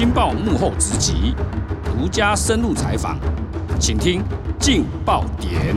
[0.00, 1.34] 镜报幕后直击，
[1.84, 3.18] 独家深入采访，
[3.78, 4.22] 请听
[4.58, 5.76] 劲爆点。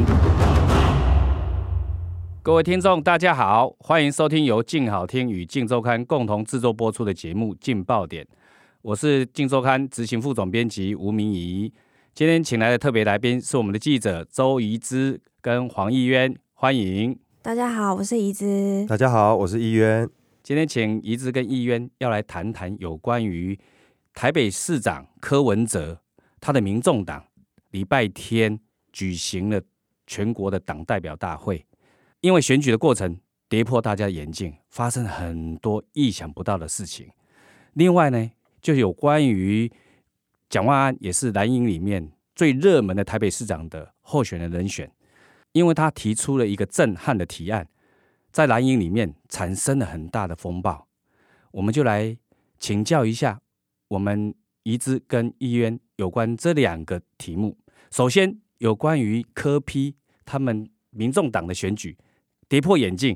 [2.41, 8.23] 各位听众，大家好，欢迎收听由劲好听与劲周刊共同制作播出的节目《劲爆点》，
[8.81, 11.69] 我是劲周刊执行副总编辑吴明仪。
[12.15, 17.19] 今天请来的特别来宾是我们的记者周怡之跟黄义渊，欢迎。
[17.41, 18.85] 大家好，我是怡之。
[18.87, 20.09] 大家好，我是义渊。
[20.41, 23.59] 今天请怡之跟义渊要来谈谈有关于。
[24.13, 25.99] 台北市长柯文哲，
[26.39, 27.25] 他的民众党
[27.71, 28.59] 礼拜天
[28.91, 29.61] 举行了
[30.05, 31.65] 全国的党代表大会，
[32.21, 37.09] 因为选举的过程跌破大家眼镜，发生很多意想不到的事情。
[37.73, 39.69] 另外呢，就有关于
[40.47, 44.91] 蒋万安，也是蓝营里面最热门的台北市长的候选人人选，
[45.53, 47.67] 因为他提出了一个震撼的提案，
[48.31, 50.87] 在蓝营里面产生了很大的风暴。
[51.51, 52.15] 我们就来
[52.59, 53.41] 请教一下。
[53.93, 54.33] 我们
[54.63, 57.55] 怡之跟义渊有关这两个题目。
[57.91, 59.95] 首先，有关于柯批
[60.25, 61.95] 他们民众党的选举
[62.49, 63.15] 跌破眼镜，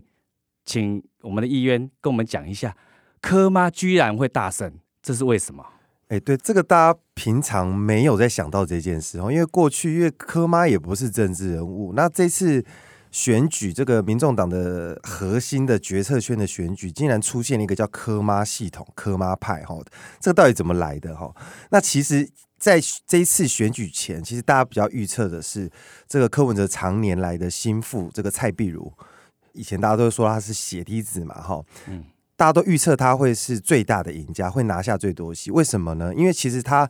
[0.66, 2.78] 请我们的议员跟我们讲一下，
[3.20, 5.66] 柯妈居然会大胜，这是为什么？
[6.10, 12.64] 哎，对，这个大家平常没有在想到这件事哦，因为过去因为柯妈也不是政治人物，那这次。
[13.12, 19.76] 选举这个民众党的核心的决策圈的选举，竟然出现了一个叫科妈系统、科妈派哈，
[20.20, 21.34] 这个到底怎么来的哈？
[21.72, 25.72] 那其实，在这一次选举前，其实大家比较预测的是，
[26.08, 28.92] 这个柯文哲常年来的心腹这个蔡壁如，
[29.54, 32.04] 以前大家都会说他是血滴子嘛哈，嗯，
[32.36, 35.50] 大家都预测他会是最大的赢家，会拿下最多席。
[35.50, 36.14] 为什么呢？
[36.14, 36.90] 因为其实他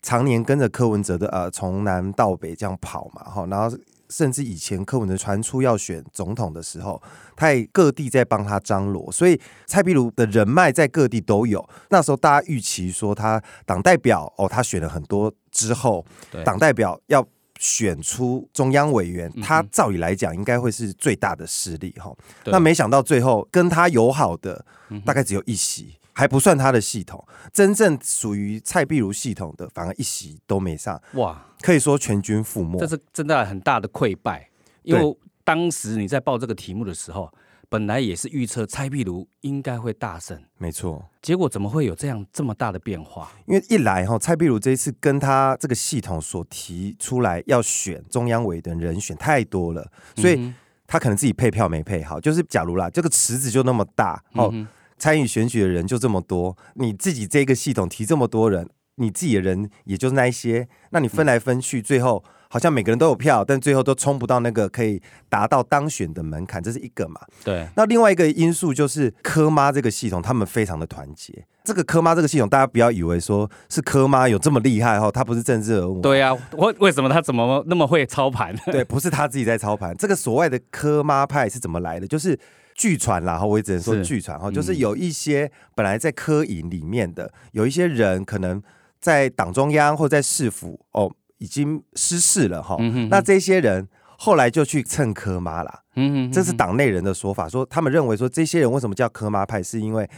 [0.00, 3.76] 常年跟着柯文哲的呃从南到北这样跑嘛哈，然后。
[4.08, 7.00] 甚至以前柯文哲传出要选总统的时候，
[7.34, 11.66] 他也各地在帮他张罗，所以蔡壁如的人脉在各地都有。
[11.90, 16.04] 那时候大家预期说他党代表哦，他选了很多之后，
[16.44, 17.26] 党代表要
[17.58, 22.14] 选出中央委员，他照理来讲应该会是最大的势力哈。
[22.44, 24.64] 那没想到最后跟他友好的
[25.04, 25.96] 大概只有一席。
[26.16, 27.22] 还不算他的系统，
[27.52, 30.98] 真正属于蔡壁如系统的，反而一席都没上。
[31.12, 34.48] 哇，可以说全军覆没，这是真的很大的溃败。
[34.82, 37.30] 因为当时你在报这个题目的时候，
[37.68, 41.04] 本来也是预测蔡壁如应该会大胜，没错。
[41.20, 43.30] 结果怎么会有这样这么大的变化？
[43.44, 50.50] 因为一来哈，蔡壁如这一次跟他这个系统所提出来要选中央委的人选太多了，所以
[50.86, 52.18] 他可能自己配票没配好。
[52.18, 54.48] 就是假如啦，这个池子就那么大哦。
[54.50, 54.66] 嗯
[54.98, 67.20] 参与选举的人就这么多，你自己这个系统提这么多人，你自己的人也就是那一些，那你分来分去，最后好像每个人都有票，但最后都冲不到那个可以达到当选的门槛，这是一个嘛？
[67.44, 67.68] 对。
[67.76, 71.46] 那另外一个因素就是科妈这个系统，他们非常的团结。
[71.62, 76.00] 这个科妈这个系统，大家不要以为说是科妈有这么厉害哈，他不是政治人物。
[76.00, 78.56] 对呀、啊，为为什么他怎么那么会操盘？
[78.66, 79.94] 对，不是他自己在操盘。
[79.96, 82.06] 这个所谓的科妈派是怎么来的？
[82.06, 82.38] 就是。
[82.76, 88.62] 据传啦，哈，我也只能说据传哈，就是有一些本来在科营里面的，有一些人可能
[89.00, 92.76] 在党中央或在市府哦，已经失势了哈。
[93.08, 93.88] 那这些人
[94.18, 100.08] 后来就去蹭科妈啦，嗯，这是党内人的说法，说他们认为说这些人为什么叫科妈派，是因为。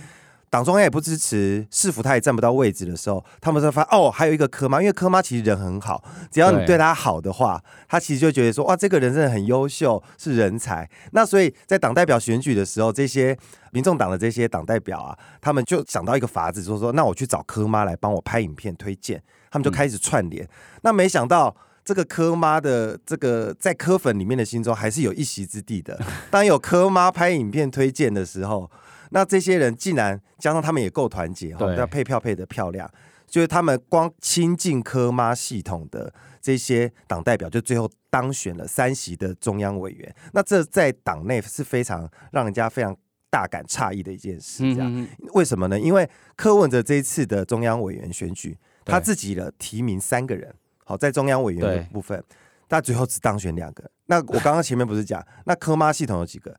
[0.50, 10.88] 党中央也不支持，市府他也占不到位置的时候，他们就发哦，还有一个柯妈，因为柯妈其实人很好，只要你对他好的话，他其实就觉得说哇，这个人真的很优秀，是人才。
[11.12, 13.36] 那所以在党代表选举的时候，这些
[13.72, 20.48] 民众党的这些党代表啊，他们就想到一个法子，说说那我去找柯妈来帮我拍影片推荐，他们就开始串联。
[20.80, 21.54] 那没想到
[21.84, 26.00] 这个柯妈的这个在柯粉里面的心中还是有一席之地的。
[26.30, 28.70] 当有柯妈拍影片推荐的时候。
[29.10, 32.90] 那这些人竟然加上他们也够团结哈，要配票配的漂亮，
[33.26, 40.14] 就是他们光亲近科妈系统的这些党代表，就最后当选了三席的中央委员。
[40.32, 42.96] 那这在党内是非常让人家非常
[43.30, 44.62] 大感诧异的一件事。
[44.74, 45.78] 这样为什么呢？
[45.78, 52.22] 因为柯文哲这一次的中央委员选举，他自己的提名三个人，好，在中央委员的部分，
[52.68, 53.90] 他最后只当选两个。
[54.06, 56.54] 那我刚刚前面不是讲，那柯妈系统有几个？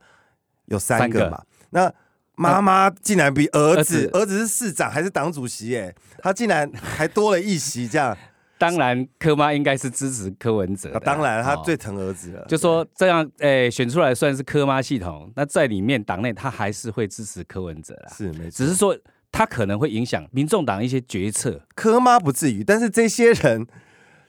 [0.65, 1.43] 有三个嘛？
[1.71, 1.91] 那
[2.39, 5.77] 妈妈竟然比儿子，儿子是市长还是党主席？
[5.77, 8.17] 哎，他竟然还多了一席，这样。
[8.57, 10.89] 当然，柯妈应该是支持柯文哲。
[10.99, 12.45] 当然，他最疼儿子了。
[12.47, 15.31] 就说这样，哎，选出来算是柯妈系统。
[15.35, 18.13] 那在里面党内，他还是会支持柯文哲啦。
[18.15, 18.97] 是没错，只是说
[19.31, 21.61] 他可能会影响民众党一些决策。
[21.75, 23.65] 柯妈不至于，但是这些人，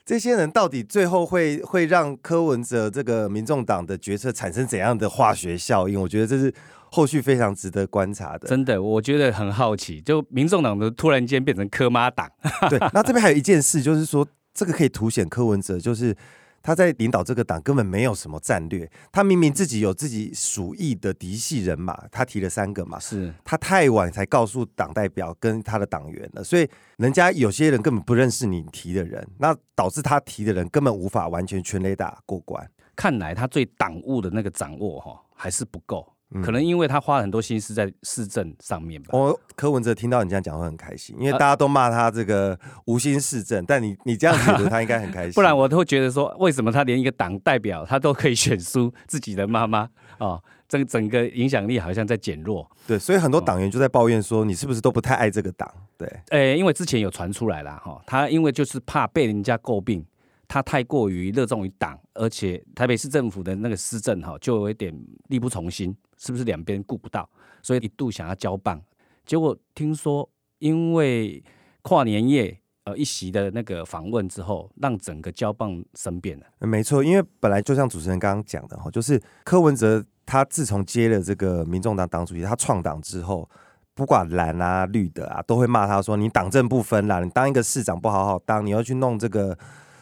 [0.05, 6.01] 这些人到底最后会会让柯文哲这个民众党的决策产生怎样的化学效应？
[6.01, 6.53] 我觉得这是。
[6.91, 8.47] 后续非常值得观察的。
[8.47, 12.29] 真的，我觉得很好奇，就民众党的突然间变成柯妈党。
[12.69, 16.15] 对，那这边还有一件事，就是说这个可以凸显柯文哲就是。
[16.63, 32.63] 他在领导这个党根本没有什么战略，他明明自己有自己属意的嫡系人马，他提了三个嘛，是他太晚才告诉党代表跟他的党员了，所以人家有些人根本不认识你提的人，那导致他提的人根本无法完全全雷打过关。
[32.95, 36.07] 看来他对党务的那个掌握哈还是不够。
[36.43, 39.09] 可能因为他花了很多心思在市政上面吧。
[39.11, 45.33] 我柯文哲听到你这样讲会很开心，因为大家都骂他这个无心市政，但你你这样觉得他应该很开心。
[45.35, 49.89] 不然我都会觉得说，为什么他连一个党代表他都可以选输自己的妈妈
[50.19, 50.41] 哦？
[50.69, 52.65] 整整个影响力好像在减弱。
[52.87, 55.69] 对，所以很多党员就在抱怨说，你是不是都不太爱这个党？
[55.97, 60.05] 对，诶，因为之前有传出来了哈，他因为就是怕被人家诟病。
[60.53, 64.93] 他太过于热衷于党，而且台北市政府的那个施政哈，就有一点
[65.29, 67.29] 力不从心，是不是两边顾不到？
[67.63, 68.81] 所以一度想要交棒，
[69.25, 71.41] 结果听说因为
[71.81, 76.45] 跨年夜呃一席的那个访问之后，让整个交棒生变了。
[76.67, 83.49] 没错，因为本来就像主持人刚刚讲的哈，就是柯文哲他自从接了这个民众党党主席，他创党之后，
[83.93, 89.57] 不管蓝啊绿的啊，都会骂他说，你党政不分啦，你当一个市长不好好当，你要去弄这个。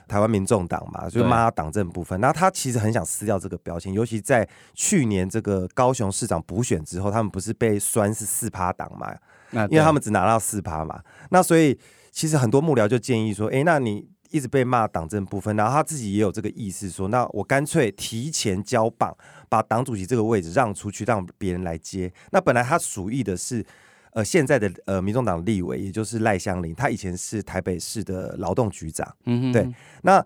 [0.10, 2.20] 台湾民众党嘛，就骂他党政部分。
[2.20, 9.16] 那他其实很想撕掉这个标签，尤其在去年这个高雄市长补选之后，他们不是被酸是四趴党嘛？
[9.52, 11.00] 那因为他们只拿到四趴嘛。
[11.30, 11.80] 那所以
[12.12, 19.16] 其实很多幕僚就建议说，哎，那你一直被骂党政部分，然后他自己也有这个意思说，那我干脆提前交棒，
[19.48, 22.12] 把党主席这个位置让出去，让别人来接。
[22.32, 23.66] 那本来他属意的是。
[24.12, 29.74] 呃，现在的呃，民众党立委，也就是赖香林，他以前是台北市的劳动局长，嗯哼，对。
[30.04, 30.26] 那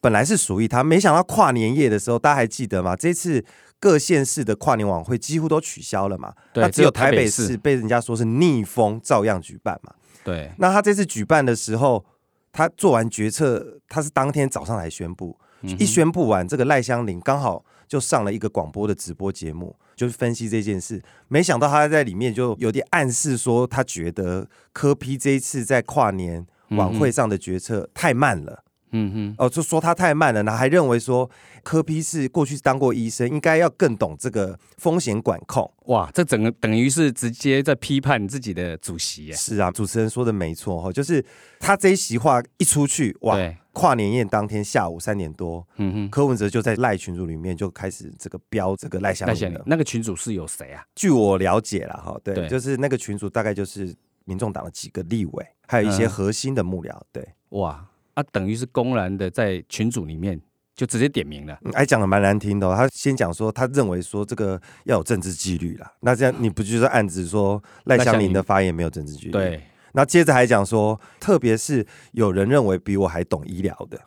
[0.00, 2.94] 本来是属于他，没想到跨年夜的时候，大家还记得吗？
[2.94, 3.44] 这次
[3.80, 9.94] 各县市的跨年晚会几乎都取消了嘛，对，那只有台北市被人家说是逆风，照样举办嘛。
[10.22, 10.50] 对。
[10.58, 12.04] 那他这次举办的时候，
[12.52, 19.74] 他做完决策，他是当天早上来宣布，嗯、一宣布完，这个赖香林刚好就上了一个广播的直播节目。
[19.96, 28.64] 就是分析这件事，没想到他在里面就有点暗示说，他觉得柯 P 这一次在跨年晚会上的决策太慢了。
[28.96, 31.28] 嗯哼，哦，就说他太慢了，然后还认为说
[31.64, 35.68] 柯 P 是过去当过医生，应该要更懂这个风险管控。
[35.86, 39.34] 哇，这整个等于是直接在批判自己的主席耶。
[39.34, 41.24] 是啊，主持人说的没错哈，就是
[41.58, 43.36] 他这一席话一出去，哇，
[43.72, 49.60] 跨年宴当天下午三点多，嗯哼，柯文哲就在赖群组里面就开始这个标这个赖香伶。
[49.66, 50.86] 那个群组是有谁啊？
[50.94, 53.92] 据我了解了哈，对，就是那个群组大概就是
[54.24, 56.96] 民众党的几个立委，还有一些核心的幕僚。
[57.10, 57.84] 对，哇。
[58.14, 60.40] 啊，等于是公然的在群组里面
[60.74, 62.74] 就直接点名了，还讲的蛮难听的哦。
[62.76, 65.92] 他先讲说，他认为说这个要有政治纪律啦。
[66.00, 69.30] 那这样你不就是暗指说赖香林的发言没有政治纪律？
[69.30, 69.62] 对。
[69.92, 74.00] 那接着还讲说，特别是有人认为比我还懂医疗的，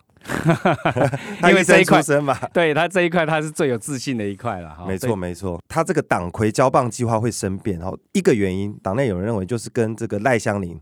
[1.49, 4.77] 因为这一块嘛，对他这一块他是最有自信的一块了。
[4.85, 10.77] 没错没错，他这个党魁交棒计划会生变，然后一个原因，党内有人认为就是跟这个赖香伶。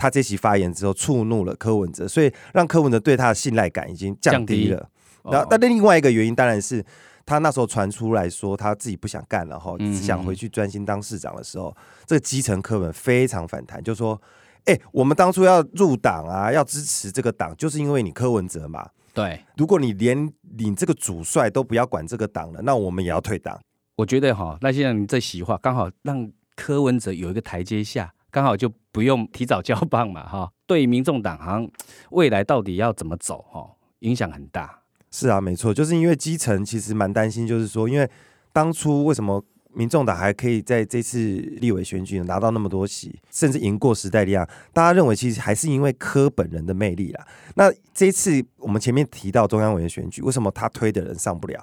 [0.00, 4.88] 他这期发言之后触怒了柯文哲，所以让柯文哲对他的信赖感已经降低了。
[5.24, 6.82] 然后，但另外一个原因当然是
[7.26, 11.76] 他那时候传出来说他自己不想干了哈，只想回去专心当市长的时候，
[12.06, 14.18] 这个基层柯文非常反弹，就说
[14.64, 18.88] ：“哎，我们当初要入党啊，要支持这个党，就是因为你柯文哲嘛。
[19.12, 23.60] 对，如果你连你这个主帅都不要管这个党了，那我们也要退党。
[23.96, 31.70] 我觉得哈，那现在你这席话刚好让柯文哲有一个台阶下。”刚好就不用提早交棒嘛，哈， 对民众党好像
[32.10, 33.68] 未来到底要怎么走，哈，
[34.00, 34.80] 影响很大。
[35.10, 38.08] 是啊，没错，就是因为基层其实蛮担心，就是说，因为
[38.52, 41.18] 当初为什么民众党还可以在这次
[41.60, 47.26] 立委选举拿到那么多席，甚至赢过时代力量，大家认为其实还是因为柯本人的魅力啦。
[47.56, 51.60] 那这一次我们前面提到中央委员选举，为什么他推的人上不了？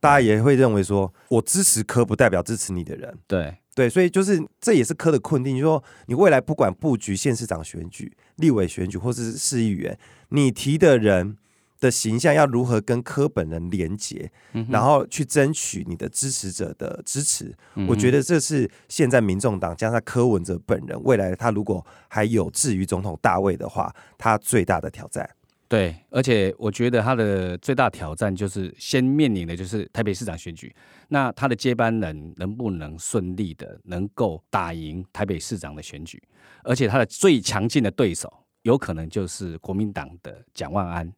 [0.00, 3.56] 大家也会认为说，我支持柯不代表支持你的人，对。
[3.76, 9.98] 对，所以就是这也是科的困境，就是说你未来不管布局县市长选举、立委选举，或是市议员，
[10.30, 11.36] 你提的人
[11.78, 17.54] 的形象要如何跟科本人连结，嗯、然后去争取你的支持者的支持。
[17.74, 25.28] 嗯、我觉得这是现在民众党加上柯文哲本人未来他如果还有志于总统大位的话，他最大的挑战。
[25.68, 30.72] 对，而且我觉得他的最大挑战就是先面临的就是台北市长选举，
[31.08, 36.22] 那他的接班人能不能顺利的能够打赢台北市长的选举？
[36.62, 38.32] 而且他的最强劲的对手
[38.62, 41.12] 有可能就是国民党的蒋万安。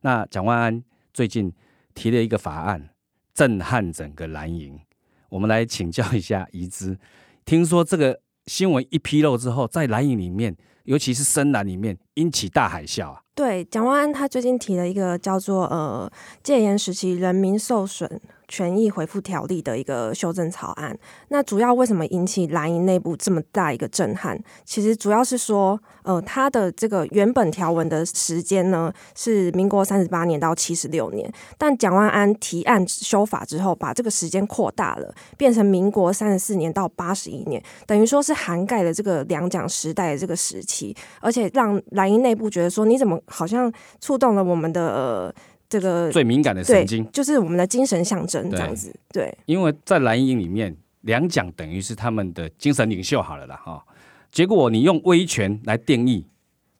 [0.00, 0.82] 那蒋万安
[1.14, 1.52] 最近
[1.94, 2.90] 提了一个法案，
[3.32, 4.80] 震撼整个蓝营。
[5.28, 6.98] 我们来请教一下宜芝。
[7.44, 13.20] 听说这个新闻一披露之后，在蓝营里面，尤其是深蓝里面，引起大海啸啊。
[13.34, 16.10] 对，蒋万安他最近提了一个叫做呃
[16.42, 20.94] 戒严时期人民受损权益恢复条例的一个修正草案，
[21.28, 24.38] 那主要为什么引起蓝营内部这么大一个震撼？
[24.66, 40.71] 其实主要是说，呃，他的这个原本条文的时间呢是民国三十八年到七十六年，但蒋万安提案修法之后，把这个时间扩大了，变成民国三十四年到八十一年，等于说是涵盖了这个两蒋时代的这个时期，
[41.20, 44.88] 而且让蓝营内部觉得说，你怎么好像触动了我们的。
[44.88, 45.34] 呃
[45.72, 48.94] 这个最敏感的神经就是我们的精神象征，这样子。
[49.08, 53.82] 对，对因为在蓝营里面，两蒋等于是他们的精神领袖好了啦，哈。
[54.30, 56.26] 结果你用威权来定义，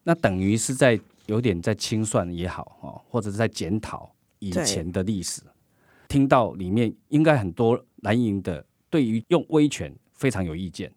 [0.02, 5.40] 那等于是在有点在清算也好，哦，或者是在检讨以前的历史。
[6.06, 10.92] 听到里面应该很多蓝营的对于用威权非常有意见。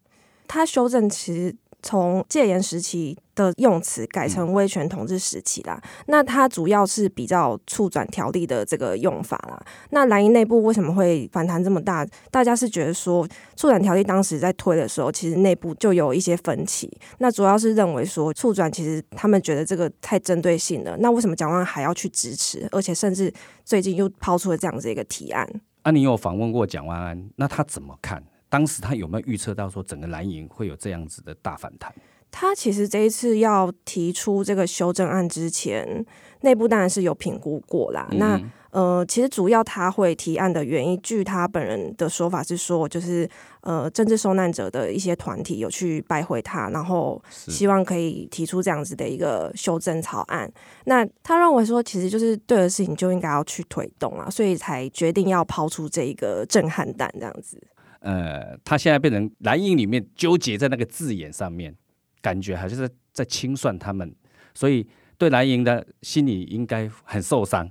[0.49, 1.55] 他修正其实。
[1.85, 9.63] 从戒严时期的用词改成威权统治时期啦，那它主要是比较促转条例的这个用法啦。
[9.91, 12.03] 那蓝营内部为什么会反弹这么大？
[12.31, 16.91] 大家是觉得说促转条例当时在推的时候，其实内部就有一些分歧。
[17.19, 20.97] 那主要是认为说促转其实他们觉得这个太针对性了。
[20.97, 22.67] 那为什么蒋万安还要去支持？
[22.71, 23.31] 而且甚至
[23.63, 25.47] 最近又抛出了这样子一个提案？
[25.83, 28.23] 啊，你有访问过蒋万安，那他怎么看？
[28.55, 31.93] 当时他有没有预测到说整个蓝营会有这样子的大反弹？
[32.31, 36.05] 他其实这一次要提出这个修正案之前，
[36.39, 38.07] 内部当然是有评估过啦。
[38.11, 50.49] 嗯、那呃，其实主要他会提案的原因，据他本人的说法是说，就是呃，政治受难者的一些团体有去拜会他，然后希望可以提出这样子的一个修正草案。
[50.85, 57.61] 那他认为说，其实就是对的事情就应该要去推动啊，所以才决定要抛出这一个震撼弹这样子。
[58.05, 61.75] 呃，他现在变成蓝营里面纠结在那个字眼上面，
[62.21, 64.15] 感觉还是在在清算他们，
[64.53, 67.67] 所以对蓝营的心里应该很受伤。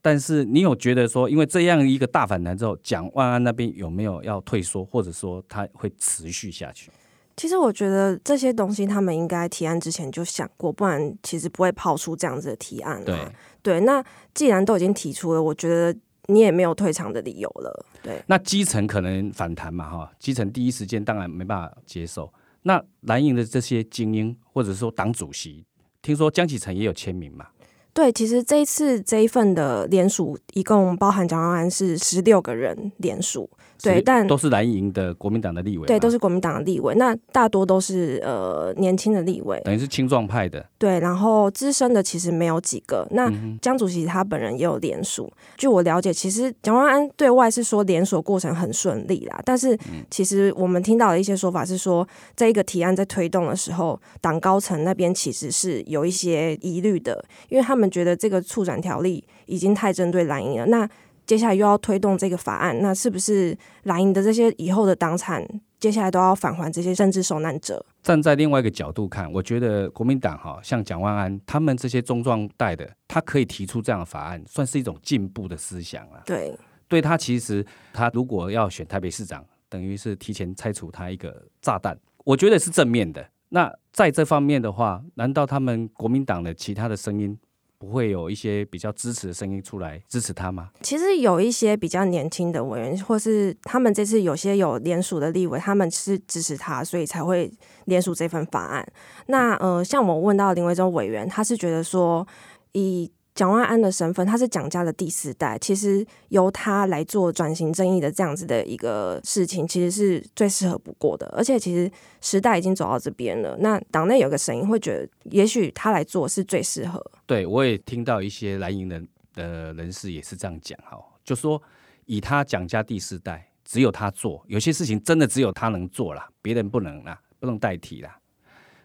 [0.00, 6.88] 但是你有觉得说，因为这样一个大反弹之后，蒋万安那边有没有要退缩，或者说他会持续下去？
[7.36, 13.04] 其实我觉得这些东西他们应该提案之前就想过，不然其实不会抛出这样子的提案啊。
[13.04, 13.18] 对
[13.60, 15.98] 对，那既然都已经提出了，我觉得。
[16.26, 18.22] 你也没有退场的理由了，对。
[18.26, 22.32] 那基层可能反弹嘛，哈，基层第一时间当然没办法接受。
[22.62, 25.64] 那蓝营的这些精英或者说党主席，
[26.00, 27.46] 听说江启臣也有签名嘛？
[27.92, 33.48] 对，其实这一次这一份的联署，一共包含蒋万安是十六个人联署。
[33.82, 35.86] 对，但都是蓝营的国民党的立委。
[35.86, 36.94] 对，都是国民党的立委。
[36.94, 40.64] 那大多都是呃年轻的立委，等于是青壮派的。
[40.78, 43.06] 对，然后资深的其实没有几个。
[43.10, 45.32] 那江主席他本人也有联署。
[45.56, 49.78] 据我了解，其实蒋万安对外是说联署过程很顺利啦，但是
[50.10, 60.66] 其实我们听到的一些说法是说，这一个提案在推动的时候，党高层那边其实是有一些疑虑的，因为他们觉得这个促转条例已经太针对蓝营了。
[60.66, 60.88] 那
[61.26, 65.46] 接下来又要推动这个法案，那是不是蓝营的这些以后的党产，
[65.80, 67.84] 接下来都要返还这些政治受难者？
[68.02, 76.20] 站在另外一个角度看，我觉得国民党哈，像蒋万安他们这些中壮代的，他可以提出这样的法案，算是一种进步的思想啊。
[76.26, 76.54] 对，
[76.86, 83.26] 对他其实他如果要选台北市长，等于是提前拆除他一个炸弹，我觉得是正面的。
[83.48, 87.38] 那在这方面的话，难道他们国民党的其他的声音？
[87.84, 90.70] 不会有一些比较支持的声音出来支持他吗？
[90.80, 97.52] 其实有一些比较年轻的委员，或是他们这次有些有联署的立委，他们是支持他，所以才会
[97.84, 98.86] 联署这份法案。
[99.26, 102.26] 那呃，像我问到林维忠委员，他是觉得说
[102.72, 103.12] 以。
[103.34, 111.26] 蒋万安的身份，他是蒋家的第四代，其实由他来做转型正义的这样子的一个事情，其实是最适合不过的。
[111.36, 117.04] 而且，其实时代已经走到这边了，那党内有个声音会觉得，也许他来做是最适合。
[117.26, 119.02] 对，我也听到一些蓝营的
[119.34, 121.60] 的人士也是这样讲，哈，就说
[122.06, 128.16] 以他蒋家第四代，只有他做，有些事情真的只有他能做了，别人不能啦，不能代替啦。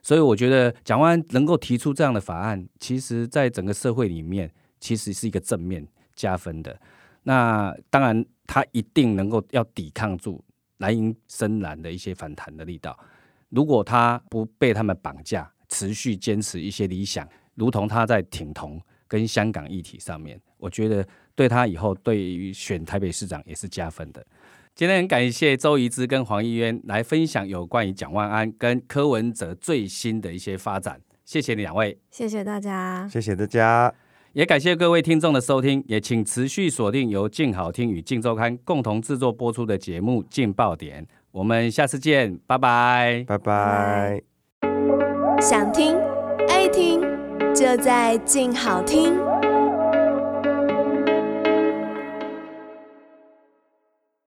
[0.02, 6.80] 所以我觉得蒋万能够提出这样的法案，其实在整个社会里面，其实是一个正面加分的。
[7.24, 10.44] 那当然，他一定能够要抵抗住
[10.78, 12.98] 蓝营深蓝的一些反弹的力道。
[13.50, 24.26] 如果他不被他们绑架，持续坚持一些理想，如同他在挺同跟香港议题上面，我觉得对他以后对于选台北市长也是加分的。
[24.80, 33.94] 今天很感谢周怡之跟黄议渊来分享有关于蒋万安跟柯文哲最新的一些发展，谢谢你两位，谢谢大家，谢谢大家。
[34.32, 44.22] 也感谢各位听众的收听，也请持续锁定由静好听与静周刊共同制作播出的节目《镜爆点》，我们下次见，拜拜，拜拜。
[45.42, 45.98] 想听
[46.48, 47.02] 爱听，
[47.54, 49.29] 就在静好听。